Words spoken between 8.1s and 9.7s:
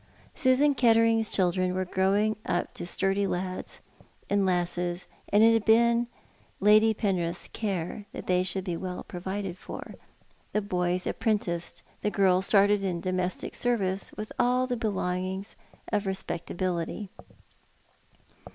that they should be well provided